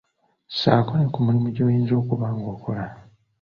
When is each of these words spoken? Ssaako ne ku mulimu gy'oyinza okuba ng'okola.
Ssaako 0.51 0.93
ne 0.95 1.07
ku 1.13 1.19
mulimu 1.25 1.47
gy'oyinza 1.55 1.93
okuba 2.01 2.27
ng'okola. 2.37 2.85